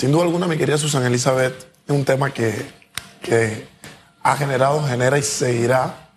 Sin 0.00 0.12
duda 0.12 0.22
alguna, 0.22 0.46
mi 0.46 0.56
querida 0.56 0.78
Susan 0.78 1.04
Elizabeth, 1.04 1.66
es 1.86 1.94
un 1.94 2.06
tema 2.06 2.32
que, 2.32 2.54
que 3.20 3.68
ha 4.22 4.34
generado, 4.34 4.82
genera 4.88 5.18
y 5.18 5.22
seguirá 5.22 6.08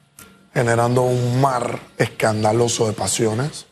generando 0.53 1.01
un 1.01 1.41
mar 1.41 1.81
escandaloso 1.97 2.87
de 2.87 2.93
pasiones, 2.93 3.65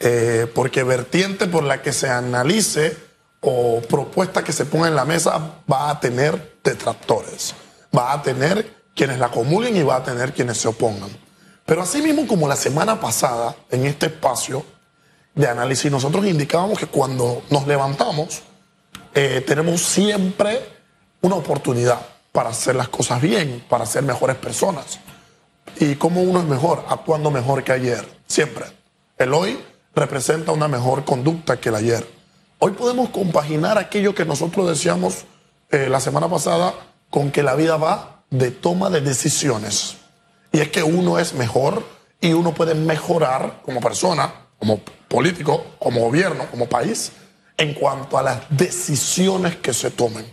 eh, 0.00 0.50
porque 0.54 0.82
vertiente 0.82 1.46
por 1.46 1.62
la 1.62 1.82
que 1.82 1.92
se 1.92 2.08
analice 2.08 2.96
o 3.42 3.82
propuesta 3.82 4.42
que 4.42 4.54
se 4.54 4.64
ponga 4.64 4.88
en 4.88 4.96
la 4.96 5.04
mesa 5.04 5.56
va 5.70 5.90
a 5.90 6.00
tener 6.00 6.56
detractores, 6.64 7.54
va 7.94 8.14
a 8.14 8.22
tener 8.22 8.72
quienes 8.94 9.18
la 9.18 9.26
acumulen 9.26 9.76
y 9.76 9.82
va 9.82 9.96
a 9.96 10.04
tener 10.04 10.32
quienes 10.32 10.56
se 10.56 10.68
opongan. 10.68 11.10
Pero 11.66 11.82
así 11.82 12.00
mismo 12.00 12.26
como 12.26 12.48
la 12.48 12.56
semana 12.56 12.98
pasada, 12.98 13.54
en 13.70 13.84
este 13.84 14.06
espacio 14.06 14.64
de 15.34 15.46
análisis, 15.48 15.92
nosotros 15.92 16.24
indicábamos 16.24 16.78
que 16.78 16.86
cuando 16.86 17.42
nos 17.50 17.66
levantamos, 17.66 18.40
eh, 19.14 19.42
tenemos 19.46 19.80
siempre 19.80 20.60
una 21.20 21.36
oportunidad 21.36 22.00
para 22.32 22.50
hacer 22.50 22.74
las 22.74 22.88
cosas 22.88 23.22
bien, 23.22 23.64
para 23.68 23.86
ser 23.86 24.02
mejores 24.02 24.36
personas. 24.36 24.98
¿Y 25.78 25.94
cómo 25.94 26.20
uno 26.20 26.40
es 26.40 26.46
mejor? 26.46 26.84
Actuando 26.88 27.30
mejor 27.30 27.62
que 27.62 27.72
ayer, 27.72 28.04
siempre. 28.26 28.66
El 29.16 29.32
hoy 29.32 29.58
representa 29.94 30.52
una 30.52 30.68
mejor 30.68 31.04
conducta 31.04 31.58
que 31.58 31.68
el 31.68 31.76
ayer. 31.76 32.06
Hoy 32.58 32.72
podemos 32.72 33.10
compaginar 33.10 33.78
aquello 33.78 34.14
que 34.14 34.24
nosotros 34.24 34.68
decíamos 34.68 35.24
eh, 35.70 35.88
la 35.88 36.00
semana 36.00 36.28
pasada 36.28 36.74
con 37.10 37.30
que 37.30 37.42
la 37.42 37.54
vida 37.54 37.76
va 37.76 38.24
de 38.30 38.50
toma 38.50 38.90
de 38.90 39.00
decisiones. 39.00 39.96
Y 40.52 40.60
es 40.60 40.70
que 40.70 40.82
uno 40.82 41.18
es 41.18 41.34
mejor 41.34 41.84
y 42.20 42.32
uno 42.32 42.54
puede 42.54 42.74
mejorar 42.74 43.60
como 43.64 43.80
persona, 43.80 44.32
como 44.58 44.80
político, 45.08 45.64
como 45.78 46.00
gobierno, 46.00 46.46
como 46.50 46.68
país, 46.68 47.12
en 47.56 47.74
cuanto 47.74 48.18
a 48.18 48.22
las 48.22 48.42
decisiones 48.48 49.56
que 49.56 49.72
se 49.72 49.90
tomen. 49.90 50.26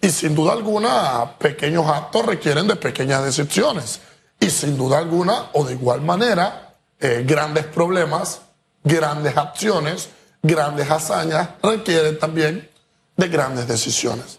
Y 0.00 0.10
sin 0.10 0.34
duda 0.34 0.52
alguna, 0.52 1.38
pequeños 1.38 1.86
actos 1.86 2.26
requieren 2.26 2.68
de 2.68 2.76
pequeñas 2.76 3.24
decisiones. 3.24 4.00
Y 4.38 4.50
sin 4.50 4.76
duda 4.76 4.98
alguna, 4.98 5.50
o 5.54 5.64
de 5.64 5.74
igual 5.74 6.02
manera, 6.02 6.76
eh, 7.00 7.24
grandes 7.26 7.64
problemas, 7.66 8.40
grandes 8.82 9.36
acciones, 9.36 10.10
grandes 10.42 10.90
hazañas 10.90 11.48
requieren 11.62 12.18
también 12.18 12.70
de 13.16 13.28
grandes 13.28 13.66
decisiones. 13.66 14.38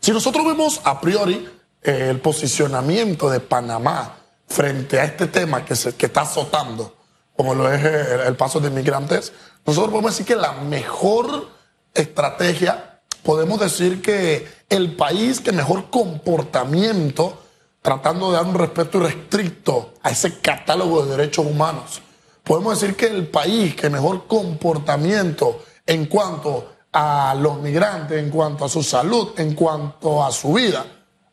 Si 0.00 0.12
nosotros 0.12 0.44
vemos 0.46 0.80
a 0.84 1.00
priori 1.00 1.48
eh, 1.82 2.08
el 2.10 2.20
posicionamiento 2.20 3.28
de 3.28 3.40
Panamá 3.40 4.16
frente 4.48 5.00
a 5.00 5.04
este 5.04 5.26
tema 5.26 5.64
que, 5.64 5.76
se, 5.76 5.94
que 5.94 6.06
está 6.06 6.22
azotando, 6.22 6.94
como 7.36 7.54
lo 7.54 7.72
es 7.72 7.84
el, 7.84 8.36
paso 8.36 8.60
de 8.60 8.68
inmigrantes, 8.68 9.32
nosotros 9.66 9.90
podemos 9.90 10.12
decir 10.12 10.26
que 10.26 10.36
la 10.36 10.52
mejor 10.52 11.48
estrategia, 11.92 13.00
podemos 13.22 13.58
decir 13.58 14.00
que 14.02 14.46
el 14.68 14.94
país 14.94 15.40
que 15.40 15.52
mejor 15.52 15.90
comportamiento, 15.90 17.42
tratando 17.82 18.30
de 18.30 18.36
dar 18.36 18.46
un 18.46 18.54
respeto 18.54 18.98
irrestricto 18.98 19.94
a 20.02 20.10
ese 20.10 20.38
catálogo 20.40 21.04
de 21.04 21.16
derechos 21.16 21.46
humanos, 21.46 22.02
podemos 22.44 22.80
decir 22.80 22.96
que 22.96 23.06
el 23.06 23.26
país 23.26 23.74
que 23.74 23.90
mejor 23.90 24.26
comportamiento 24.26 25.64
en 25.86 26.06
cuanto 26.06 26.72
a 26.92 27.34
los 27.34 27.58
migrantes, 27.60 28.18
en 28.22 28.30
cuanto 28.30 28.64
a 28.64 28.68
su 28.68 28.82
salud, 28.82 29.32
en 29.38 29.54
cuanto 29.54 30.24
a 30.24 30.30
su 30.30 30.52
vida, 30.52 30.86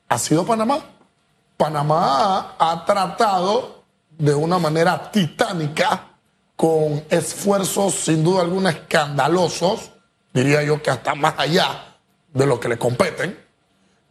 ha 0.09 0.17
sido 0.17 0.45
Panamá. 0.45 0.79
Panamá 1.55 2.55
ha 2.57 2.83
tratado 2.85 3.80
de 4.21 4.35
una 4.35 4.59
manera 4.59 5.11
titánica, 5.11 6.09
con 6.55 7.03
esfuerzos 7.09 7.95
sin 7.95 8.23
duda 8.23 8.41
alguna 8.41 8.69
escandalosos, 8.69 9.89
diría 10.31 10.61
yo 10.61 10.79
que 10.79 10.91
hasta 10.91 11.15
más 11.15 11.33
allá 11.37 11.97
de 12.31 12.45
lo 12.45 12.59
que 12.59 12.69
le 12.69 12.77
competen, 12.77 13.35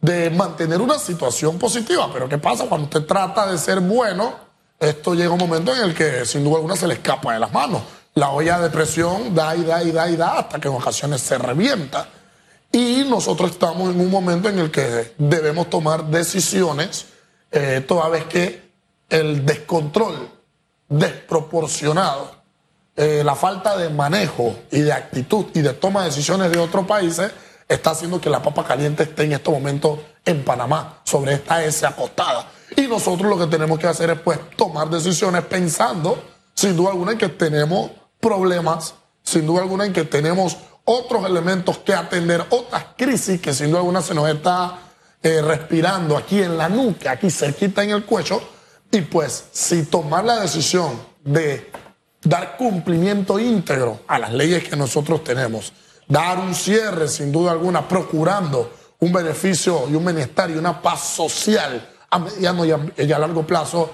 de 0.01 0.29
mantener 0.31 0.81
una 0.81 0.99
situación 0.99 1.57
positiva. 1.57 2.09
Pero 2.11 2.27
¿qué 2.27 2.37
pasa 2.37 2.65
cuando 2.65 2.85
usted 2.85 3.05
trata 3.05 3.49
de 3.49 3.57
ser 3.57 3.79
bueno? 3.79 4.35
Esto 4.77 5.13
llega 5.13 5.29
un 5.29 5.39
momento 5.39 5.73
en 5.73 5.81
el 5.81 5.93
que 5.93 6.25
sin 6.25 6.43
duda 6.43 6.57
alguna 6.57 6.75
se 6.75 6.87
le 6.87 6.95
escapa 6.95 7.33
de 7.33 7.39
las 7.39 7.53
manos. 7.53 7.83
La 8.15 8.31
olla 8.31 8.59
de 8.59 8.69
presión 8.69 9.33
da 9.33 9.55
y 9.55 9.63
da 9.63 9.81
y 9.81 9.91
da 9.91 10.09
y 10.09 10.17
da 10.17 10.39
hasta 10.39 10.59
que 10.59 10.67
en 10.67 10.73
ocasiones 10.73 11.21
se 11.21 11.37
revienta. 11.37 12.09
Y 12.69 13.05
nosotros 13.07 13.51
estamos 13.51 13.95
en 13.95 14.01
un 14.01 14.11
momento 14.11 14.49
en 14.49 14.59
el 14.59 14.71
que 14.71 15.13
debemos 15.17 15.69
tomar 15.69 16.03
decisiones, 16.07 17.05
eh, 17.49 17.81
toda 17.87 18.09
vez 18.09 18.25
que 18.25 18.60
el 19.11 19.45
descontrol 19.45 20.29
desproporcionado, 20.87 22.31
eh, 22.95 23.23
la 23.23 23.35
falta 23.35 23.77
de 23.77 23.89
manejo 23.89 24.55
y 24.71 24.79
de 24.79 24.93
actitud 24.93 25.45
y 25.53 25.61
de 25.61 25.73
toma 25.73 26.01
de 26.01 26.07
decisiones 26.07 26.51
de 26.51 26.59
otros 26.59 26.85
países 26.85 27.31
está 27.67 27.91
haciendo 27.91 28.19
que 28.19 28.29
la 28.29 28.41
papa 28.41 28.65
caliente 28.65 29.03
esté 29.03 29.23
en 29.23 29.33
estos 29.33 29.53
momentos 29.53 29.99
en 30.25 30.43
Panamá, 30.43 31.01
sobre 31.03 31.33
esta 31.33 31.63
S 31.63 31.85
acostada. 31.85 32.47
Y 32.75 32.87
nosotros 32.87 33.29
lo 33.29 33.37
que 33.37 33.47
tenemos 33.47 33.79
que 33.79 33.87
hacer 33.87 34.09
es 34.11 34.19
pues 34.19 34.39
tomar 34.55 34.89
decisiones 34.89 35.43
pensando, 35.45 36.21
sin 36.53 36.75
duda 36.75 36.91
alguna, 36.91 37.13
en 37.13 37.17
que 37.17 37.29
tenemos 37.29 37.91
problemas, 38.19 38.93
sin 39.23 39.45
duda 39.45 39.61
alguna, 39.61 39.85
en 39.85 39.93
que 39.93 40.03
tenemos 40.03 40.57
otros 40.85 41.25
elementos 41.25 41.77
que 41.79 41.93
atender, 41.93 42.45
otras 42.49 42.85
crisis 42.97 43.41
que 43.41 43.53
sin 43.53 43.69
duda 43.69 43.79
alguna 43.79 44.01
se 44.01 44.13
nos 44.13 44.29
está 44.29 44.79
eh, 45.23 45.41
respirando 45.41 46.17
aquí 46.17 46.41
en 46.41 46.57
la 46.57 46.69
nuca, 46.69 47.11
aquí 47.11 47.29
cerquita 47.29 47.83
en 47.83 47.91
el 47.91 48.05
cuello, 48.05 48.41
y 48.91 49.01
pues 49.01 49.45
si 49.51 49.83
tomar 49.83 50.25
la 50.25 50.41
decisión 50.41 50.99
de 51.23 51.71
dar 52.21 52.57
cumplimiento 52.57 53.39
íntegro 53.39 54.01
a 54.07 54.19
las 54.19 54.33
leyes 54.33 54.67
que 54.67 54.75
nosotros 54.75 55.23
tenemos, 55.23 55.71
dar 56.07 56.39
un 56.39 56.53
cierre 56.53 57.07
sin 57.07 57.31
duda 57.31 57.51
alguna, 57.51 57.87
procurando 57.87 58.73
un 58.99 59.13
beneficio 59.13 59.87
y 59.89 59.95
un 59.95 60.05
bienestar 60.05 60.51
y 60.51 60.57
una 60.57 60.81
paz 60.81 61.01
social 61.15 61.89
a 62.09 62.19
mediano 62.19 62.65
y 62.65 62.71
a, 62.71 63.19
largo 63.19 63.47
plazo, 63.47 63.89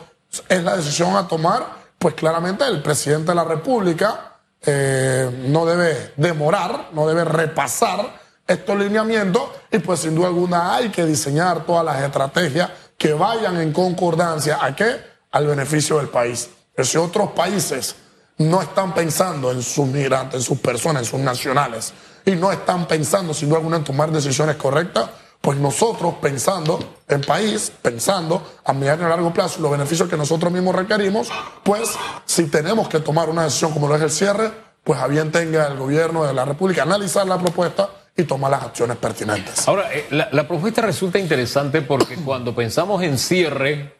es 0.49 0.63
la 0.63 0.75
decisión 0.75 1.15
a 1.15 1.27
tomar, 1.27 1.65
pues 1.99 2.15
claramente 2.15 2.65
el 2.65 2.81
presidente 2.81 3.27
de 3.27 3.35
la 3.35 3.43
República 3.43 4.39
eh, 4.65 5.45
no 5.47 5.65
debe 5.65 6.13
demorar, 6.17 6.89
no 6.93 7.07
debe 7.07 7.23
repasar 7.23 8.19
estos 8.47 8.77
lineamientos 8.77 9.43
y 9.71 9.79
pues 9.79 9.99
sin 9.99 10.15
duda 10.15 10.27
alguna 10.27 10.75
hay 10.75 10.89
que 10.89 11.05
diseñar 11.05 11.65
todas 11.65 11.85
las 11.85 12.01
estrategias 12.01 12.71
que 12.97 13.13
vayan 13.13 13.59
en 13.61 13.71
concordancia 13.71 14.59
a 14.61 14.75
qué? 14.75 14.97
Al 15.31 15.47
beneficio 15.47 15.97
del 15.97 16.09
país. 16.09 16.49
Si 16.77 16.97
otros 16.97 17.31
países 17.31 17.95
no 18.39 18.61
están 18.61 18.93
pensando 18.93 19.51
en 19.51 19.61
sus 19.61 19.87
migrantes, 19.87 20.35
en 20.35 20.41
sus 20.43 20.59
personas, 20.59 21.03
en 21.03 21.09
sus 21.09 21.19
nacionales 21.19 21.93
y 22.25 22.31
no 22.31 22.51
están 22.51 22.87
pensando 22.87 23.33
sin 23.33 23.49
duda 23.49 23.59
alguna 23.59 23.77
en 23.77 23.83
tomar 23.83 24.11
decisiones 24.11 24.55
correctas, 24.57 25.09
pues 25.41 25.57
nosotros 25.57 26.15
pensando 26.21 26.97
en 27.07 27.21
país, 27.21 27.71
pensando 27.81 28.59
a 28.65 28.73
mediano 28.73 29.03
y 29.03 29.05
a 29.05 29.09
largo 29.09 29.33
plazo 29.33 29.61
los 29.61 29.71
beneficios 29.71 30.09
que 30.09 30.17
nosotros 30.17 30.51
mismos 30.51 30.75
requerimos, 30.75 31.29
pues 31.63 31.91
si 32.25 32.47
tenemos 32.47 32.89
que 32.89 32.99
tomar 32.99 33.29
una 33.29 33.43
decisión 33.43 33.71
como 33.71 33.87
lo 33.87 33.95
es 33.95 34.01
el 34.01 34.11
cierre, 34.11 34.51
pues 34.83 34.99
a 34.99 35.07
bien 35.07 35.31
tenga 35.31 35.67
el 35.67 35.77
gobierno 35.77 36.25
de 36.25 36.33
la 36.33 36.45
República 36.45 36.83
analizar 36.83 37.27
la 37.27 37.37
propuesta 37.37 37.89
y 38.17 38.23
tomar 38.23 38.49
las 38.51 38.63
acciones 38.63 38.97
pertinentes. 38.97 39.67
Ahora, 39.67 39.93
eh, 39.93 40.07
la, 40.09 40.47
propuesta 40.47 40.81
resulta 40.81 41.19
interesante 41.19 41.81
porque 41.83 42.15
cuando 42.25 42.53
pensamos 42.53 43.03
en 43.03 43.17
cierre, 43.19 43.93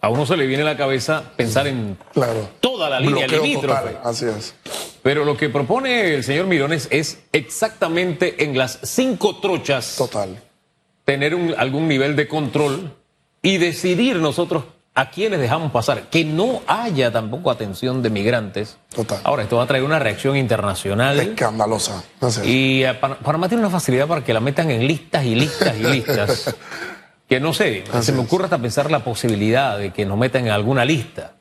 a 0.00 0.10
uno 0.10 0.26
se 0.26 0.36
le 0.36 0.46
viene 0.46 0.62
a 0.62 0.66
la 0.66 0.76
cabeza 0.76 1.32
pensar 1.34 1.66
en 1.66 1.96
toda 2.60 2.90
la 2.90 3.00
línea 3.00 3.26
limítrofe. 3.26 3.96
así 4.04 4.26
es. 4.26 4.54
Pero 5.02 5.24
lo 5.24 5.36
que 5.36 5.48
propone 5.48 6.14
el 6.14 6.22
señor 6.22 6.46
Mirones 6.46 6.86
es 6.90 7.20
exactamente 7.32 8.44
en 8.44 8.56
las 8.58 8.78
cinco 8.82 9.40
trochas. 9.40 9.96
Total. 9.96 10.42
Tener 11.04 11.34
algún 11.56 11.88
nivel 11.88 12.14
de 12.14 12.28
control 12.28 12.94
y 13.40 13.56
decidir 13.56 14.16
nosotros 14.16 14.64
a 14.98 15.10
quiénes 15.10 15.38
dejamos 15.38 15.70
pasar. 15.70 16.02
Que 16.10 16.24
no 16.24 16.60
haya 16.66 17.12
tampoco 17.12 17.52
atención 17.52 18.02
de 18.02 18.10
migrantes. 18.10 18.78
Total. 18.92 19.20
Ahora, 19.22 19.44
esto 19.44 19.56
va 19.56 19.62
a 19.62 19.66
traer 19.68 19.84
una 19.84 20.00
reacción 20.00 20.36
internacional. 20.36 21.20
Escandalosa. 21.20 22.02
Y 22.42 22.82
eh, 22.82 22.94
Panamá 22.94 23.48
tiene 23.48 23.62
una 23.62 23.70
facilidad 23.70 24.08
para 24.08 24.24
que 24.24 24.34
la 24.34 24.40
metan 24.40 24.72
en 24.72 24.88
listas 24.88 25.24
y 25.24 25.36
listas 25.36 25.76
y 25.78 25.82
listas. 25.84 26.56
que 27.28 27.38
no 27.38 27.54
sé, 27.54 27.84
se 28.00 28.10
me 28.10 28.22
ocurre 28.22 28.44
hasta 28.44 28.58
pensar 28.58 28.90
la 28.90 29.04
posibilidad 29.04 29.78
de 29.78 29.92
que 29.92 30.04
nos 30.04 30.18
metan 30.18 30.46
en 30.46 30.50
alguna 30.50 30.84
lista. 30.84 31.34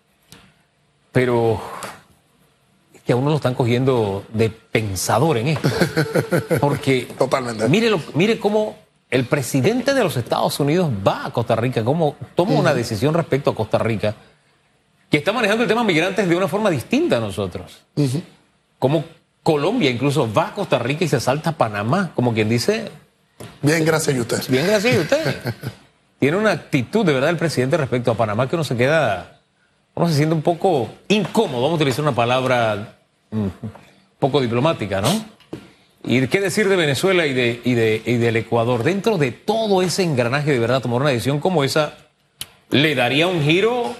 Pero 1.12 1.60
que 3.07 3.13
a 3.13 3.15
uno 3.15 3.31
lo 3.31 3.38
están 3.38 3.56
cogiendo 3.56 4.24
de 4.33 4.51
pensador 4.51 5.38
en 5.38 5.48
esto. 5.48 5.69
Porque 6.60 7.07
Totalmente. 7.18 7.68
Mire, 7.69 7.89
mire 8.13 8.38
cómo 8.38 8.75
el 9.09 9.25
presidente 9.25 9.94
de 9.94 10.04
los 10.04 10.18
Estados 10.18 10.59
Unidos 10.59 10.89
va 11.06 11.25
a 11.25 11.31
Costa 11.31 11.56
Rica, 11.56 11.83
cómo 11.83 12.15
toma 12.36 12.54
una 12.54 12.74
decisión 12.74 13.13
respecto 13.13 13.51
a 13.51 13.56
Costa 13.56 13.77
Rica, 13.77 14.15
que 15.09 15.18
está 15.18 15.31
manejando 15.31 15.63
el 15.63 15.69
tema 15.69 15.83
migrantes 15.83 16.27
de 16.27 16.36
una 16.36 16.48
forma 16.48 16.69
distinta 16.69 17.18
a 17.18 17.19
nosotros. 17.19 17.83
Como 18.80 19.06
Colombia 19.44 19.89
incluso 19.89 20.31
va 20.31 20.50
a 20.50 20.54
Costa 20.54 20.77
Rica 20.77 21.06
y 21.06 21.07
se 21.07 21.19
salta 21.19 21.51
a 21.51 21.57
Panamá, 21.57 22.12
como 22.15 22.33
quien 22.33 22.50
dice... 22.50 22.92
Bien, 23.62 23.86
gracias 23.86 24.18
a 24.18 24.21
usted. 24.21 24.44
Bien, 24.50 24.68
gracias 24.68 24.98
a 24.98 25.00
usted. 25.00 25.53
Tiene 26.19 26.38
una 26.38 26.51
actitud 26.51 27.06
de 27.06 27.13
verdad 27.13 27.30
el 27.30 27.38
presidente 27.38 27.77
respecto 27.77 28.12
a 28.12 28.15
Panamá 28.15 28.50
que 28.50 28.56
uno 28.56 28.63
se 28.63 28.75
queda, 28.75 29.39
uno 29.94 30.07
se 30.10 30.15
siente 30.15 30.36
un 30.36 30.42
poco 30.42 30.89
incómodo, 31.07 31.62
vamos 31.62 31.74
a 31.74 31.75
utilizar 31.75 32.01
una 32.01 32.15
palabra 32.15 32.98
un 33.31 33.53
poco 34.19 34.42
diplomática, 34.42 35.00
¿no? 35.00 35.37
¿Y 36.09 36.25
qué 36.27 36.39
decir 36.39 36.69
de 36.69 36.77
Venezuela 36.77 37.27
y, 37.27 37.33
de, 37.33 37.59
y, 37.65 37.74
de, 37.74 38.01
y 38.06 38.15
del 38.15 38.38
Ecuador? 38.38 38.83
Dentro 38.83 39.18
de 39.18 39.31
todo 39.31 39.81
ese 39.81 40.04
engranaje 40.04 40.54
de 40.54 40.59
verdad, 40.59 40.81
tomar 40.81 41.01
una 41.01 41.09
decisión 41.09 41.42
como 41.42 41.65
esa 41.65 41.98
le 42.69 42.95
daría 42.95 43.27
un 43.27 43.44
giro 43.44 43.94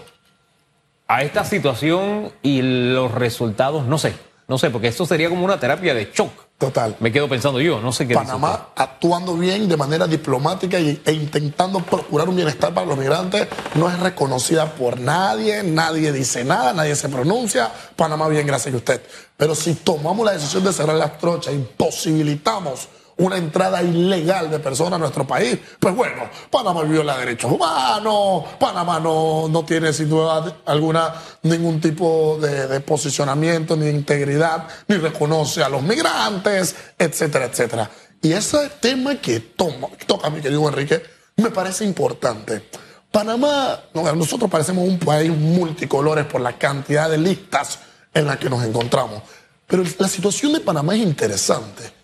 a 1.10 1.24
esta 1.24 1.44
situación 1.44 2.32
y 2.42 2.62
los 2.62 3.12
resultados, 3.12 3.86
no 3.88 3.98
sé, 3.98 4.14
no 4.48 4.58
sé, 4.58 4.70
porque 4.70 4.88
esto 4.88 5.06
sería 5.06 5.28
como 5.28 5.44
una 5.44 5.60
terapia 5.60 5.94
de 5.94 6.10
shock. 6.14 6.47
Total. 6.58 6.96
Me 7.00 7.12
quedo 7.12 7.30
pensando 7.30 7.62
yo, 7.62 7.80
no 7.80 7.92
sé 7.92 8.08
qué. 8.08 8.16
Panamá 8.16 8.70
actuando 8.76 9.36
bien 9.36 9.70
de 9.70 9.78
manera 9.78 10.08
diplomática 10.08 10.80
y, 10.80 11.00
e 11.06 11.12
intentando 11.14 11.82
procurar 11.82 12.28
un 12.28 12.36
bienestar 12.36 12.74
para 12.74 12.88
los 12.88 12.98
migrantes 12.98 13.48
no 13.76 13.88
es 13.88 14.00
reconocida 14.00 14.74
por 14.74 15.00
nadie, 15.00 15.62
nadie 15.62 16.12
dice 16.12 16.44
nada, 16.44 16.74
nadie 16.74 16.96
se 16.96 17.10
pronuncia. 17.10 17.72
Panamá 17.96 18.28
bien, 18.28 18.48
gracias 18.48 18.74
a 18.74 18.78
usted. 18.78 19.04
Pero 19.38 19.54
si 19.54 19.76
tomamos 19.76 20.26
la 20.26 20.34
decisión 20.34 20.64
de 20.64 20.74
cerrar 20.74 20.96
las 20.96 21.20
trochas, 21.20 21.54
imposibilitamos 21.54 22.88
una 23.18 23.38
entrada 23.38 23.82
ilegal 23.82 24.50
de 24.50 24.60
personas 24.60 24.94
a 24.94 24.98
nuestro 25.00 25.26
país. 25.26 25.58
Pues 25.80 25.96
bueno, 25.96 26.30
Panamá 26.50 26.84
viola 26.84 27.18
derechos 27.18 27.52
humanos, 27.52 28.44
Panamá 28.60 29.00
no, 29.00 29.48
no 29.50 29.66
tiene 29.66 29.92
sin 29.94 30.10
duda 30.10 30.60
alguna 30.66 31.14
ningún 31.44 31.82
tipo 31.82 32.38
de, 32.40 32.80
posicionamiento, 32.82 33.76
ni 33.76 33.90
integridad, 33.90 34.68
ni 34.88 34.98
reconoce 34.98 35.64
a 35.64 35.70
los 35.70 35.82
migrantes, 35.82 36.76
etcétera, 36.98 37.46
etcétera. 37.46 37.90
Y 38.22 38.34
ese 38.34 38.70
tema 38.80 39.16
que 39.16 39.40
toma, 39.40 39.88
toca 40.06 40.30
mi 40.30 40.42
querido 40.42 40.68
Enrique, 40.68 41.04
me 41.38 41.50
parece 41.50 41.86
importante. 41.86 42.70
Panamá, 43.12 43.82
nosotros 43.94 44.50
parecemos 44.50 44.88
un 44.88 45.00
país 45.00 45.32
multicolores 45.32 46.26
por 46.26 46.42
la 46.42 46.58
cantidad 46.58 47.10
de 47.10 47.18
listas 47.18 47.80
en 48.14 48.28
las 48.28 48.38
que 48.38 48.50
nos 48.50 48.64
encontramos. 48.64 49.24
Pero 49.66 49.84
la 50.00 50.08
situación 50.08 50.54
de 50.54 50.60
Panamá 50.60 50.96
es 50.96 51.02
interesante 51.02 51.97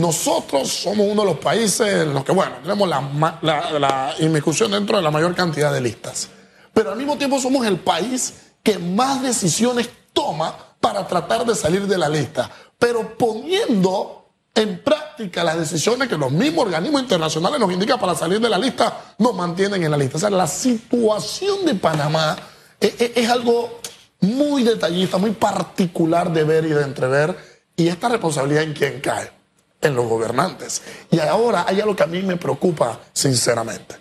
nosotros 0.00 0.68
somos 0.68 1.06
uno 1.08 1.22
de 1.22 1.28
los 1.28 1.38
países 1.38 2.02
en 2.02 2.14
los 2.14 2.24
que, 2.24 2.32
bueno, 2.32 2.52
tenemos 2.62 2.88
la, 2.88 3.38
la, 3.78 4.14
inmiscusión 4.18 4.70
dentro 4.70 4.96
de 4.96 5.02
la 5.02 5.10
mayor 5.10 5.34
cantidad 5.34 5.72
de 5.72 5.80
listas. 5.80 6.28
Pero 6.72 6.92
al 6.92 6.98
mismo 6.98 7.16
tiempo 7.16 7.40
somos 7.40 7.66
el 7.66 7.78
país 7.78 8.34
que 8.62 8.78
más 8.78 9.22
decisiones 9.22 9.88
toma 10.12 10.56
para 10.80 11.06
tratar 11.06 11.44
de 11.46 11.54
salir 11.54 11.86
de 11.86 11.98
la 11.98 12.08
lista. 12.08 12.50
Pero 12.78 13.16
poniendo 13.16 14.30
en 14.54 14.82
práctica 14.82 15.44
las 15.44 15.58
decisiones 15.58 16.08
que 16.08 16.16
los 16.16 16.32
mismos 16.32 16.64
organismos 16.66 17.02
internacionales 17.02 17.60
nos 17.60 17.72
indican 17.72 18.00
para 18.00 18.14
salir 18.14 18.40
de 18.40 18.48
la 18.48 18.58
lista, 18.58 19.14
nos 19.18 19.34
mantienen 19.34 19.82
en 19.82 19.90
la 19.90 19.96
lista. 19.96 20.16
O 20.16 20.20
sea, 20.20 20.30
la 20.30 20.46
situación 20.46 21.64
de 21.64 21.74
Panamá 21.74 22.36
es, 22.80 22.94
es 22.98 23.28
algo 23.28 23.80
muy 24.20 24.64
detallista, 24.64 25.18
muy 25.18 25.32
particular 25.32 26.32
de 26.32 26.44
ver 26.44 26.64
y 26.64 26.70
de 26.70 26.82
entrever. 26.82 27.36
Y 27.76 27.88
esta 27.88 28.08
responsabilidad 28.08 28.62
en 28.64 28.72
quién 28.72 29.00
cae 29.00 29.35
en 29.80 29.94
los 29.94 30.06
gobernantes. 30.06 30.82
Y 31.10 31.18
ahora 31.20 31.64
hay 31.66 31.80
algo 31.80 31.94
que 31.96 32.02
a 32.02 32.06
mí 32.06 32.22
me 32.22 32.36
preocupa 32.36 33.00
sinceramente. 33.12 33.96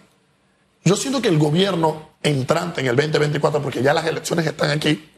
Yo 0.83 0.95
siento 0.95 1.22
que 1.22 1.30
el 1.30 1.39
gobierno 1.39 2.10
entrante 2.22 2.81
en 2.81 2.88
el 2.88 2.95
2024, 2.95 3.62
porque 3.62 3.81
ya 3.81 3.94
las 3.94 4.06
elecciones 4.06 4.45
están 4.45 4.72
aquí, 4.72 5.10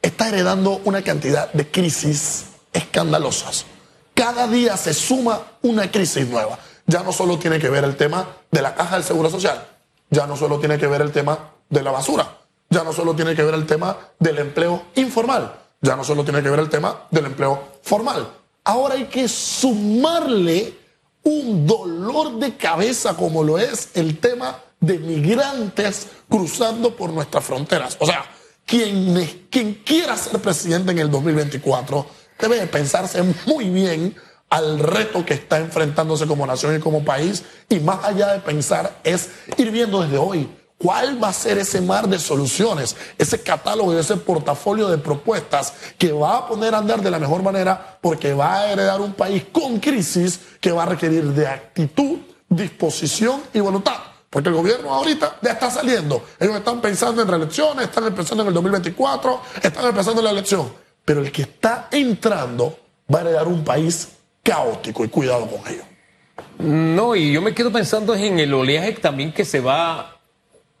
está 0.00 0.28
heredando 0.28 0.80
una 0.84 1.02
cantidad 1.02 1.52
de 1.52 1.70
crisis 1.70 2.46
escandalosas. 2.72 3.66
Cada 4.14 4.46
día 4.46 4.76
se 4.76 4.92
suma 4.92 5.40
una 5.62 5.90
crisis 5.90 6.28
nueva. 6.28 6.58
Ya 6.86 7.02
no 7.02 7.12
solo 7.12 7.38
tiene 7.38 7.58
que 7.58 7.70
ver 7.70 7.84
el 7.84 7.96
tema 7.96 8.28
de 8.50 8.60
la 8.60 8.74
caja 8.74 8.96
del 8.96 9.04
Seguro 9.04 9.30
Social, 9.30 9.66
ya 10.10 10.26
no 10.26 10.36
solo 10.36 10.58
tiene 10.58 10.78
que 10.78 10.86
ver 10.86 11.00
el 11.00 11.12
tema 11.12 11.52
de 11.70 11.82
la 11.82 11.90
basura, 11.90 12.38
ya 12.68 12.84
no 12.84 12.92
solo 12.92 13.14
tiene 13.14 13.34
que 13.34 13.42
ver 13.42 13.54
el 13.54 13.66
tema 13.66 13.96
del 14.18 14.38
empleo 14.38 14.82
informal, 14.96 15.54
ya 15.80 15.96
no 15.96 16.04
solo 16.04 16.24
tiene 16.24 16.42
que 16.42 16.50
ver 16.50 16.60
el 16.60 16.68
tema 16.68 17.06
del 17.10 17.26
empleo 17.26 17.78
formal, 17.82 18.28
Ahora 18.64 18.94
hay 18.94 19.06
que 19.06 19.28
sumarle 19.28 20.78
un 21.24 21.66
dolor 21.66 22.38
de 22.38 22.56
cabeza 22.56 23.16
como 23.16 23.42
lo 23.42 23.58
es 23.58 23.90
el 23.94 24.18
tema 24.18 24.58
de 24.80 24.98
migrantes 24.98 26.08
cruzando 26.28 26.94
por 26.96 27.10
nuestras 27.10 27.44
fronteras. 27.44 27.96
O 28.00 28.06
sea, 28.06 28.24
quien, 28.64 29.46
quien 29.50 29.74
quiera 29.74 30.16
ser 30.16 30.40
presidente 30.40 30.92
en 30.92 30.98
el 30.98 31.10
2024 31.10 32.06
debe 32.38 32.66
pensarse 32.66 33.22
muy 33.46 33.70
bien 33.70 34.14
al 34.50 34.78
reto 34.78 35.24
que 35.24 35.34
está 35.34 35.58
enfrentándose 35.58 36.26
como 36.26 36.46
nación 36.46 36.76
y 36.76 36.80
como 36.80 37.04
país 37.04 37.44
y 37.68 37.80
más 37.80 38.04
allá 38.04 38.32
de 38.32 38.40
pensar 38.40 39.00
es 39.02 39.30
ir 39.56 39.70
viendo 39.70 40.02
desde 40.02 40.18
hoy 40.18 40.48
¿Cuál 40.82 41.22
va 41.22 41.28
a 41.28 41.32
ser 41.32 41.58
ese 41.58 41.80
mar 41.80 42.08
de 42.08 42.18
soluciones, 42.18 42.96
ese 43.16 43.40
catálogo 43.40 43.94
y 43.94 43.98
ese 43.98 44.16
portafolio 44.16 44.88
de 44.88 44.98
propuestas 44.98 45.72
que 45.96 46.10
va 46.10 46.38
a 46.38 46.48
poner 46.48 46.74
a 46.74 46.78
andar 46.78 47.00
de 47.00 47.10
la 47.10 47.20
mejor 47.20 47.40
manera 47.44 47.98
porque 48.00 48.34
va 48.34 48.58
a 48.58 48.72
heredar 48.72 49.00
un 49.00 49.12
país 49.12 49.44
con 49.52 49.78
crisis 49.78 50.40
que 50.60 50.72
va 50.72 50.82
a 50.82 50.86
requerir 50.86 51.22
de 51.34 51.46
actitud, 51.46 52.18
disposición 52.48 53.42
y 53.54 53.60
voluntad? 53.60 53.94
Porque 54.28 54.48
el 54.48 54.56
gobierno 54.56 54.92
ahorita 54.92 55.38
ya 55.40 55.52
está 55.52 55.70
saliendo. 55.70 56.24
Ellos 56.40 56.56
están 56.56 56.80
pensando 56.80 57.22
en 57.22 57.28
reelecciones, 57.28 57.84
están 57.84 58.12
pensando 58.12 58.42
en 58.42 58.48
el 58.48 58.54
2024, 58.54 59.40
están 59.62 59.86
empezando 59.86 60.20
en 60.20 60.24
la 60.24 60.30
elección. 60.32 60.72
Pero 61.04 61.20
el 61.20 61.30
que 61.30 61.42
está 61.42 61.86
entrando 61.92 62.76
va 63.12 63.18
a 63.18 63.22
heredar 63.22 63.46
un 63.46 63.62
país 63.62 64.08
caótico 64.42 65.04
y 65.04 65.08
cuidado 65.08 65.46
con 65.46 65.60
ello. 65.72 65.84
No, 66.58 67.14
y 67.14 67.32
yo 67.32 67.40
me 67.40 67.54
quedo 67.54 67.70
pensando 67.70 68.16
en 68.16 68.40
el 68.40 68.52
oleaje 68.52 68.92
también 68.94 69.32
que 69.32 69.44
se 69.44 69.60
va 69.60 70.18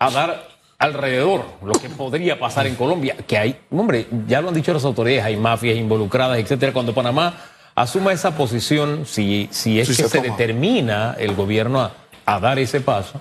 a 0.06 0.10
dar 0.10 0.48
alrededor 0.78 1.44
lo 1.62 1.72
que 1.74 1.88
podría 1.88 2.38
pasar 2.40 2.66
en 2.66 2.74
Colombia, 2.74 3.16
que 3.26 3.38
hay, 3.38 3.56
hombre, 3.70 4.06
ya 4.26 4.40
lo 4.40 4.48
han 4.48 4.54
dicho 4.54 4.72
las 4.72 4.84
autoridades, 4.84 5.24
hay 5.24 5.36
mafias 5.36 5.76
involucradas, 5.76 6.38
etcétera. 6.38 6.72
Cuando 6.72 6.92
Panamá 6.92 7.34
asuma 7.76 8.12
esa 8.12 8.36
posición, 8.36 9.06
si, 9.06 9.48
si 9.52 9.78
es 9.78 9.88
que 9.96 10.08
se, 10.08 10.20
determina 10.20 11.14
el 11.18 11.34
gobierno 11.34 11.80
a, 11.80 11.92
a, 12.26 12.40
dar 12.40 12.58
ese 12.58 12.80
paso, 12.80 13.20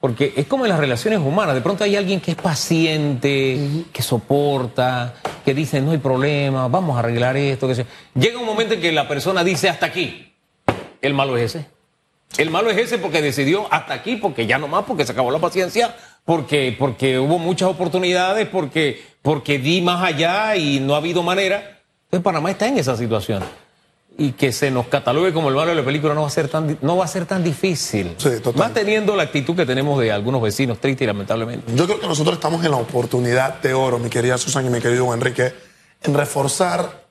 porque 0.00 0.34
es 0.36 0.46
como 0.48 0.64
en 0.64 0.70
las 0.70 0.80
relaciones 0.80 1.20
humanas, 1.20 1.54
de 1.54 1.60
pronto 1.60 1.84
hay 1.84 1.94
alguien 1.94 2.20
que 2.20 2.32
es 2.32 2.36
paciente, 2.36 3.84
que 3.92 4.02
soporta, 4.02 5.14
que 5.44 5.54
dice 5.54 5.80
no 5.80 5.92
hay 5.92 5.98
problema, 5.98 6.66
vamos 6.66 6.96
a 6.96 6.98
arreglar 6.98 7.36
esto, 7.36 7.68
que 7.68 7.76
sea. 7.76 7.86
Llega 8.14 8.40
un 8.40 8.46
momento 8.46 8.74
en 8.74 8.80
que 8.80 8.90
la 8.90 9.06
persona 9.06 9.44
dice 9.44 9.68
hasta 9.68 9.86
aquí, 9.86 10.34
el 11.00 11.14
malo 11.14 11.36
es 11.36 11.54
ese. 11.54 11.75
El 12.38 12.50
malo 12.50 12.70
es 12.70 12.76
ese 12.76 12.98
porque 12.98 13.22
decidió 13.22 13.72
hasta 13.72 13.94
aquí, 13.94 14.16
porque 14.16 14.46
ya 14.46 14.58
no 14.58 14.68
más, 14.68 14.84
porque 14.84 15.06
se 15.06 15.12
acabó 15.12 15.30
la 15.30 15.38
paciencia, 15.38 15.96
porque, 16.24 16.74
porque 16.78 17.18
hubo 17.18 17.38
muchas 17.38 17.68
oportunidades, 17.68 18.48
porque, 18.48 19.02
porque 19.22 19.58
di 19.58 19.80
más 19.80 20.02
allá 20.04 20.56
y 20.56 20.80
no 20.80 20.94
ha 20.94 20.98
habido 20.98 21.22
manera. 21.22 21.80
Entonces 22.04 22.22
Panamá 22.22 22.50
está 22.50 22.66
en 22.68 22.78
esa 22.78 22.96
situación. 22.96 23.42
Y 24.18 24.32
que 24.32 24.50
se 24.52 24.70
nos 24.70 24.86
catalogue 24.86 25.32
como 25.32 25.50
el 25.50 25.54
malo 25.54 25.70
de 25.70 25.76
la 25.76 25.84
película 25.84 26.14
no 26.14 26.22
va 26.22 26.26
a 26.26 26.30
ser 26.30 26.48
tan, 26.48 26.78
no 26.80 26.96
va 26.96 27.04
a 27.04 27.08
ser 27.08 27.26
tan 27.26 27.44
difícil. 27.44 28.14
Sí, 28.16 28.30
más 28.54 28.72
teniendo 28.72 29.14
la 29.14 29.24
actitud 29.24 29.54
que 29.54 29.66
tenemos 29.66 30.00
de 30.00 30.10
algunos 30.10 30.40
vecinos, 30.40 30.78
triste 30.78 31.04
y 31.04 31.06
lamentablemente. 31.06 31.72
Yo 31.74 31.84
creo 31.84 32.00
que 32.00 32.06
nosotros 32.06 32.36
estamos 32.36 32.64
en 32.64 32.70
la 32.70 32.78
oportunidad 32.78 33.60
de 33.60 33.74
oro, 33.74 33.98
mi 33.98 34.08
querida 34.08 34.38
Susana 34.38 34.68
y 34.68 34.70
mi 34.70 34.80
querido 34.80 35.12
Enrique, 35.12 35.52
en 36.02 36.14
reforzar 36.14 37.04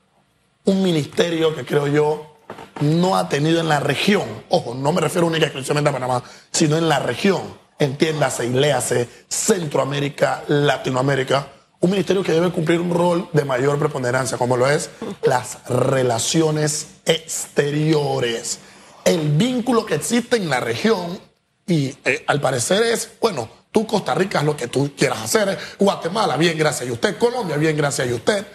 un 0.65 0.81
ministerio 0.81 1.55
que 1.55 1.63
creo 1.63 1.87
yo 1.87 2.34
no 2.81 3.17
ha 3.17 3.29
tenido 3.29 3.59
en 3.59 3.69
la 3.69 3.79
región, 3.79 4.23
ojo, 4.49 4.75
no 4.75 4.91
me 4.91 5.01
refiero 5.01 5.27
única 5.27 5.45
exclusivamente 5.45 5.89
a 5.89 5.93
Panamá, 5.93 6.23
sino 6.51 6.77
en 6.77 6.89
la 6.89 6.99
región, 6.99 7.41
entiéndase 7.79 8.45
y 8.45 8.49
léase, 8.49 9.09
Centroamérica, 9.29 10.43
Latinoamérica, 10.47 11.47
un 11.79 11.91
ministerio 11.91 12.23
que 12.23 12.31
debe 12.31 12.51
cumplir 12.51 12.79
un 12.79 12.93
rol 12.93 13.29
de 13.33 13.45
mayor 13.45 13.77
preponderancia, 13.77 14.37
como 14.37 14.57
lo 14.57 14.69
es 14.69 14.89
las 15.23 15.67
relaciones 15.69 16.87
exteriores. 17.05 18.59
El 19.03 19.29
vínculo 19.31 19.85
que 19.85 19.95
existe 19.95 20.37
en 20.37 20.49
la 20.49 20.59
región, 20.59 21.19
y 21.67 21.95
eh, 22.05 22.23
al 22.27 22.41
parecer 22.41 22.83
es, 22.83 23.09
bueno, 23.21 23.49
tú 23.71 23.85
Costa 23.85 24.15
Rica 24.15 24.39
es 24.39 24.45
lo 24.45 24.57
que 24.57 24.67
tú 24.67 24.91
quieras 24.97 25.21
hacer, 25.21 25.57
Guatemala, 25.79 26.37
bien, 26.37 26.57
gracias 26.57 26.89
a 26.89 26.93
usted, 26.93 27.17
Colombia, 27.17 27.57
bien, 27.57 27.77
gracias 27.77 28.09
a 28.09 28.15
usted 28.15 28.45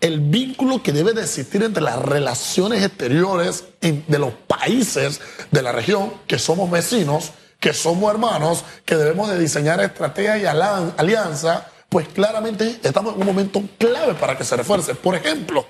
el 0.00 0.20
vínculo 0.20 0.82
que 0.82 0.92
debe 0.92 1.12
de 1.12 1.22
existir 1.22 1.62
entre 1.62 1.82
las 1.82 1.98
relaciones 1.98 2.82
exteriores 2.82 3.64
de 3.80 4.18
los 4.18 4.32
países 4.32 5.20
de 5.50 5.62
la 5.62 5.72
región, 5.72 6.12
que 6.26 6.38
somos 6.38 6.70
vecinos, 6.70 7.32
que 7.60 7.74
somos 7.74 8.10
hermanos, 8.10 8.64
que 8.86 8.96
debemos 8.96 9.28
de 9.28 9.38
diseñar 9.38 9.80
estrategias 9.80 10.40
y 10.40 10.46
alianzas, 10.46 11.64
pues 11.90 12.08
claramente 12.08 12.80
estamos 12.82 13.14
en 13.14 13.20
un 13.20 13.26
momento 13.26 13.62
clave 13.76 14.14
para 14.14 14.38
que 14.38 14.44
se 14.44 14.56
refuerce. 14.56 14.94
Por 14.94 15.14
ejemplo, 15.14 15.66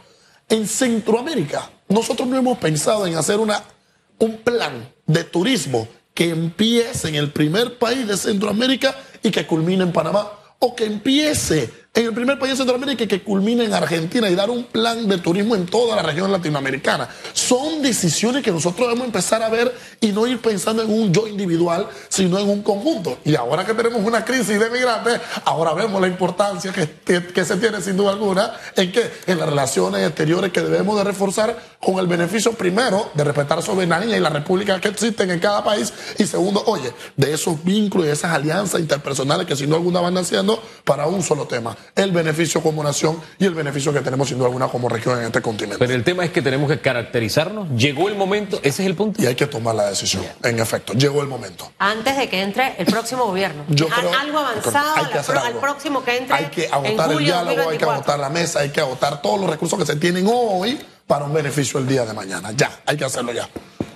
en 0.49 0.67
Centroamérica, 0.69 1.69
nosotros 1.89 2.29
no 2.29 2.37
hemos 2.37 2.59
pensado 2.59 3.07
en 3.07 3.17
hacer 3.17 3.41
una, 3.41 3.65
un 4.19 4.37
plan 4.39 4.93
de 5.07 5.25
turismo 5.25 5.89
que 6.15 6.31
empiece 6.31 7.09
en 7.09 7.17
el 7.17 7.33
primer 7.33 7.79
país 7.79 8.07
de 8.07 8.17
Centroamérica 8.17 8.95
y 9.23 9.31
que 9.31 9.47
culmine 9.47 9.83
en 9.83 9.93
Panamá, 9.93 10.31
o 10.59 10.77
que 10.77 10.85
empiece 10.85 11.73
en 11.93 12.07
el 12.07 12.15
primer 12.15 12.39
país 12.39 12.53
de 12.53 12.59
Centroamérica 12.59 13.05
que 13.07 13.21
culmine 13.23 13.65
en 13.65 13.75
Argentina 13.75 14.31
y 14.31 14.37
dar 14.37 14.49
un 14.49 14.63
plan 14.63 15.09
de 15.09 15.19
turismo 15.19 15.57
en 15.57 15.67
toda 15.67 15.97
la 15.97 16.03
región 16.03 16.31
latinoamericana. 16.31 17.09
Son 17.33 17.83
decisiones 17.83 18.45
que 18.45 18.53
nosotros 18.53 18.87
debemos 18.87 19.07
empezar 19.07 19.43
a 19.43 19.49
ver 19.49 19.75
y 20.01 20.13
no 20.13 20.25
ir 20.27 20.41
pensando 20.41 20.83
en 20.85 20.93
un 20.93 21.13
yo 21.13 21.27
individual, 21.27 21.89
sino 22.09 22.39
en 22.39 22.49
un 22.49 22.63
conjunto. 22.63 23.19
Y 23.25 23.35
ahora 23.35 23.67
que 23.67 23.75
tenemos 23.75 24.01
una 24.05 24.25
crisis 24.25 24.61
de 24.61 24.71
migrantes, 24.71 25.21
ahora 25.45 25.75
vemos 25.75 26.01
la 26.01 26.07
importancia 26.07 26.73
que, 26.73 26.89
que, 27.05 27.45
se 27.45 27.57
tiene 27.57 27.81
sin 27.81 27.97
duda 27.97 28.13
alguna 28.13 28.53
en 28.77 28.93
que 28.93 29.11
en 29.27 29.39
las 29.39 29.49
relaciones 29.49 30.07
exteriores 30.07 30.53
que 30.53 30.61
debemos 30.61 30.97
de 30.97 31.05
reforzar 31.05 31.57
con 31.81 31.99
el 31.99 32.07
beneficio 32.07 32.53
primero 32.53 33.11
de 33.15 33.25
respetar 33.25 33.63
soberanía 33.63 34.17
y 34.17 34.21
la 34.21 34.29
república 34.29 34.81
que 34.81 34.89
existen 34.89 35.31
en 35.31 35.41
cada 35.41 35.65
país 35.65 35.93
y 36.19 36.27
segundo, 36.27 36.63
oye, 36.67 36.93
de 37.17 37.33
esos 37.33 37.65
vínculos 37.65 38.07
y 38.07 38.11
esas 38.11 38.33
alianzas 38.33 38.81
interpersonales 38.81 39.47
que 39.47 39.57
sin 39.57 39.67
duda 39.67 39.79
alguna 39.79 40.01
van 40.01 40.17
haciendo 40.19 40.63
para 40.85 41.07
un 41.07 41.23
solo 41.23 41.47
tema, 41.47 41.77
el 41.95 42.13
beneficio 42.13 42.63
como 42.63 42.83
nación 42.83 43.21
y 43.39 43.45
el 43.45 43.55
beneficio 43.55 43.93
que 43.93 44.01
tenemos 44.01 44.29
sin 44.29 44.39
duda 44.39 44.49
alguna 44.49 44.69
como 44.69 44.89
región 44.89 45.19
en 45.19 45.27
este 45.27 45.43
continente. 45.43 45.79
Pero 45.79 45.95
el 45.95 46.05
tema 46.05 46.25
es 46.25 46.31
que 46.31 46.43
tenemos 46.43 46.71
que 46.71 46.81
caracterizarnos, 46.81 47.69
llegó 47.77 48.09
el 48.09 48.17
momento, 48.17 48.59
ese 48.59 48.83
es 48.83 48.89
el 48.89 48.95
punto. 48.95 49.23
Y 49.23 49.27
hay 49.27 49.35
que 49.35 49.47
tomar 49.47 49.75
la 49.75 49.89
decisión, 49.89 50.25
en 50.43 50.59
efecto, 50.59 50.93
llegó 50.93 51.23
el 51.23 51.29
momento. 51.29 51.73
Antes 51.79 52.17
de 52.17 52.29
que 52.29 52.43
entre 52.43 52.75
el 52.79 52.87
próximo 52.87 53.27
gobierno. 53.27 53.65
Yo 53.69 53.89
creo, 53.89 54.13
algo 54.13 54.39
avanzado 54.39 54.97
hay 54.97 55.07
que 55.07 55.19
hacer 55.19 55.37
al 55.37 55.55
próximo 55.55 56.05
que 56.05 56.17
entre. 56.17 56.37
Hay 56.37 56.47
que 56.47 56.69
agotar 56.69 57.13
el 57.13 57.19
diálogo, 57.19 57.71
hay 57.71 57.79
que 57.79 57.85
agotar 57.85 58.19
la 58.19 58.29
mesa, 58.29 58.61
hay 58.61 58.71
que 58.71 58.81
agotar 58.81 59.23
todos 59.23 59.41
los 59.41 59.51
recursos 59.51 59.79
que 59.79 59.87
se 59.87 59.97
tienen 59.97 60.27
hoy 60.33 60.79
para 61.07 61.25
un 61.25 61.33
beneficio 61.33 61.81
el 61.81 61.87
día 61.87 62.05
de 62.05 62.13
mañana. 62.13 62.53
Ya, 62.57 62.81
hay 62.87 62.97
que 62.97 63.05
hacerlo 63.05 63.33
ya. 63.33 63.49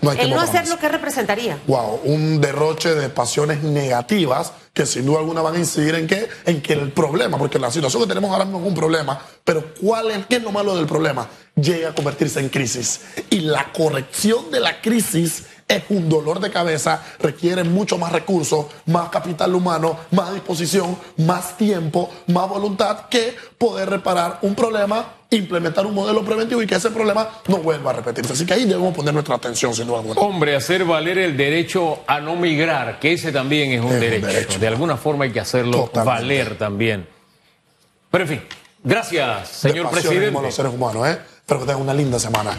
No 0.04 0.12
el 0.12 0.30
no 0.30 0.40
hacerlo, 0.40 0.78
¿qué 0.78 0.88
representaría? 0.88 1.58
Wow, 1.66 2.00
un 2.04 2.40
derroche 2.40 2.94
de 2.94 3.08
pasiones 3.08 3.62
negativas 3.62 4.52
que 4.72 4.86
sin 4.86 5.06
duda 5.06 5.20
alguna 5.20 5.40
van 5.40 5.54
a 5.54 5.58
incidir 5.58 5.94
en 5.94 6.06
qué? 6.06 6.28
En 6.44 6.60
que 6.60 6.72
el 6.72 6.90
problema, 6.90 7.38
porque 7.38 7.58
la 7.58 7.70
situación 7.70 8.02
que 8.02 8.08
tenemos 8.08 8.30
ahora 8.30 8.44
mismo 8.44 8.60
es 8.60 8.66
un 8.66 8.74
problema, 8.74 9.20
pero 9.44 9.72
¿cuál 9.80 10.10
es, 10.10 10.26
¿qué 10.26 10.36
es 10.36 10.42
lo 10.42 10.50
malo 10.50 10.76
del 10.76 10.86
problema? 10.86 11.28
Llega 11.54 11.90
a 11.90 11.94
convertirse 11.94 12.40
en 12.40 12.48
crisis. 12.48 13.00
Y 13.30 13.40
la 13.40 13.72
corrección 13.72 14.50
de 14.50 14.60
la 14.60 14.80
crisis 14.80 15.44
es 15.66 15.82
un 15.88 16.08
dolor 16.08 16.40
de 16.40 16.50
cabeza, 16.50 17.02
requiere 17.18 17.64
mucho 17.64 17.98
más 17.98 18.12
recursos, 18.12 18.66
más 18.86 19.08
capital 19.08 19.54
humano, 19.54 19.98
más 20.10 20.32
disposición, 20.32 20.96
más 21.18 21.56
tiempo, 21.56 22.10
más 22.28 22.48
voluntad 22.48 23.08
que 23.08 23.34
poder 23.56 23.88
reparar 23.88 24.38
un 24.42 24.54
problema, 24.54 25.14
implementar 25.30 25.86
un 25.86 25.94
modelo 25.94 26.24
preventivo 26.24 26.62
y 26.62 26.66
que 26.66 26.74
ese 26.74 26.90
problema 26.90 27.28
no 27.48 27.58
vuelva 27.58 27.90
a 27.90 27.94
repetirse. 27.94 28.34
Así 28.34 28.44
que 28.44 28.54
ahí 28.54 28.64
debemos 28.64 28.94
poner 28.94 29.14
nuestra 29.14 29.36
atención, 29.36 29.74
sin 29.74 29.86
duda 29.86 29.98
alguna. 29.98 30.20
Hombre, 30.20 30.54
hacer 30.54 30.84
valer 30.84 31.18
el 31.18 31.36
derecho 31.36 32.00
a 32.06 32.20
no 32.20 32.36
migrar, 32.36 32.98
que 33.00 33.12
ese 33.12 33.32
también 33.32 33.72
es 33.72 33.80
un, 33.80 33.98
derecho. 33.98 34.58
De 34.58 34.68
alguna 34.68 34.96
forma 34.96 35.24
hay 35.24 35.32
que 35.32 35.40
hacerlo 35.40 35.90
valer 35.94 36.58
también. 36.58 37.06
Pero 38.10 38.24
en 38.24 38.28
fin, 38.28 38.42
gracias, 38.82 39.48
señor 39.48 39.90
presidente. 39.90 40.30
los 40.30 40.54
seres 40.54 40.72
humanos, 40.72 41.08
¿eh? 41.08 41.18
Espero 41.38 41.60
que 41.60 41.66
tengan 41.66 41.82
una 41.82 41.94
linda 41.94 42.18
semana. 42.18 42.56